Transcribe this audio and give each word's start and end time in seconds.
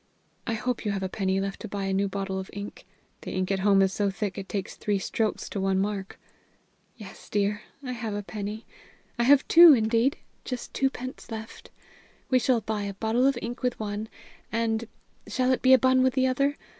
I 0.47 0.55
hope 0.55 0.83
you 0.83 0.89
have 0.93 1.03
a 1.03 1.09
penny 1.09 1.39
left 1.39 1.59
to 1.59 1.67
buy 1.67 1.83
a 1.85 1.93
new 1.93 2.07
bottle 2.09 2.39
of 2.39 2.49
ink. 2.53 2.87
The 3.21 3.33
ink 3.33 3.51
at 3.51 3.59
home 3.59 3.83
is 3.83 3.93
so 3.93 4.09
thick 4.09 4.35
it 4.35 4.49
takes 4.49 4.75
three 4.75 4.97
strokes 4.97 5.47
to 5.49 5.61
one 5.61 5.77
mark." 5.77 6.19
"Yes, 6.97 7.29
dear, 7.29 7.61
I 7.83 7.91
have 7.91 8.15
a 8.15 8.23
penny; 8.23 8.65
I 9.19 9.23
have 9.25 9.47
two, 9.47 9.73
indeed 9.73 10.17
just 10.43 10.73
twopence 10.73 11.29
left. 11.29 11.69
We 12.31 12.39
shall 12.39 12.61
buy 12.61 12.85
a 12.85 12.95
bottle 12.95 13.27
of 13.27 13.37
ink 13.43 13.61
with 13.61 13.79
one, 13.79 14.09
and 14.51 14.85
shall 15.27 15.51
it 15.51 15.61
be 15.61 15.71
a 15.71 15.77
bun 15.77 16.01
with 16.01 16.13
the 16.15 16.25
other? 16.25 16.57